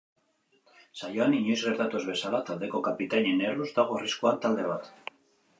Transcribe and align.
Saioan 1.01 1.35
inoiz 1.39 1.57
gertatu 1.65 2.01
ez 2.01 2.03
bezala, 2.09 2.41
taldeko 2.49 2.81
kapitainen 2.89 3.47
erruz 3.51 3.71
dago 3.79 3.99
arriskuan 4.03 4.45
talde 4.47 4.67
bat. 4.73 4.91